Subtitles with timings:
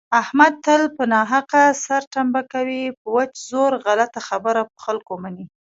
[0.21, 5.45] احمد تل په ناحقه سرتنبه کوي په وچ زور غلطه خبره په خلکو مني.